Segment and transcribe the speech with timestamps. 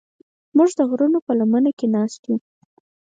[0.57, 2.37] موږ د غرونو په لمنه کې ناست یو.